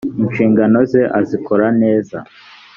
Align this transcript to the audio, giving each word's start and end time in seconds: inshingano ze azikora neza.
inshingano 0.23 0.77
ze 0.91 1.01
azikora 1.19 1.67
neza. 1.81 2.17